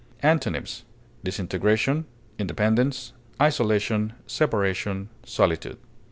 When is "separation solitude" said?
4.25-5.77